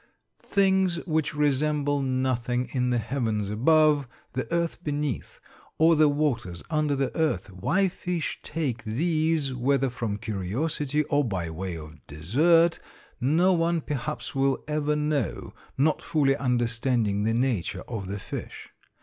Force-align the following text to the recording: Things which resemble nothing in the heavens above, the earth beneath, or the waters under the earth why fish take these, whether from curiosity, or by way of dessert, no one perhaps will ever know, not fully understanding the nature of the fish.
Things 0.47 0.95
which 1.05 1.35
resemble 1.35 2.01
nothing 2.01 2.69
in 2.71 2.89
the 2.89 2.97
heavens 2.97 3.51
above, 3.51 4.07
the 4.33 4.51
earth 4.51 4.83
beneath, 4.83 5.39
or 5.77 5.95
the 5.95 6.09
waters 6.09 6.63
under 6.71 6.95
the 6.95 7.15
earth 7.15 7.51
why 7.51 7.87
fish 7.87 8.39
take 8.41 8.83
these, 8.83 9.53
whether 9.53 9.91
from 9.91 10.17
curiosity, 10.17 11.03
or 11.03 11.23
by 11.23 11.51
way 11.51 11.77
of 11.77 11.97
dessert, 12.07 12.79
no 13.19 13.53
one 13.53 13.79
perhaps 13.79 14.33
will 14.33 14.63
ever 14.67 14.95
know, 14.95 15.53
not 15.77 16.01
fully 16.01 16.35
understanding 16.35 17.21
the 17.21 17.35
nature 17.35 17.81
of 17.83 18.07
the 18.07 18.17
fish. 18.17 18.69